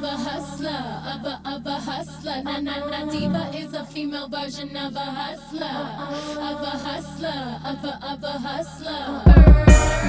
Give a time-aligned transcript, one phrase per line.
[0.00, 2.42] of a hustler, of a, of a hustler.
[2.42, 7.84] Na na na diva is a female version of a hustler, of a hustler, of
[7.84, 9.22] a, of a hustler.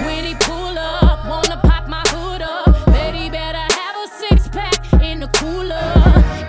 [0.05, 2.85] When he pull up, wanna pop my hood up.
[2.85, 5.83] Bet better have a six pack in the cooler.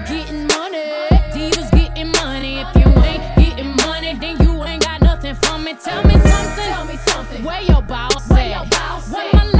[0.06, 0.86] Getting money,
[1.34, 2.60] divas getting money.
[2.60, 5.74] If you ain't getting money, then you ain't got nothing from me.
[5.74, 6.64] Tell me something.
[6.64, 7.42] Tell me something.
[7.42, 8.30] Where your boss?
[8.30, 8.50] Where at?
[8.50, 9.10] your boss?
[9.12, 9.51] Where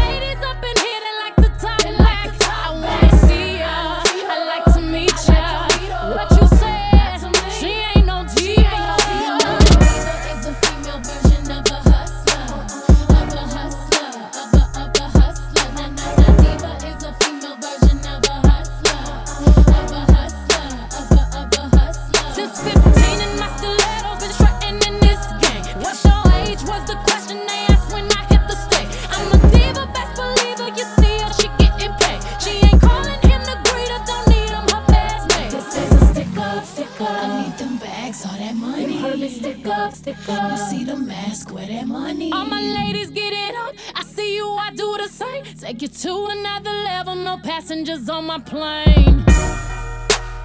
[39.83, 40.51] up, stick up.
[40.51, 42.31] You see the mask, where that money?
[42.33, 43.75] All my ladies get it up.
[43.95, 45.45] I see you, I do the same.
[45.45, 49.25] Take you to another level, no passengers on my plane.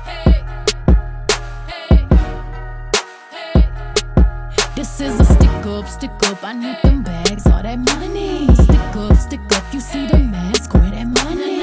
[0.09, 0.43] Hey,
[1.69, 2.05] hey,
[3.31, 3.69] hey.
[4.75, 6.43] This is a stick up, stick up.
[6.43, 8.47] I need them bags, all that money.
[8.55, 9.63] Stick up, stick up.
[9.73, 11.56] You see the mask, where that money?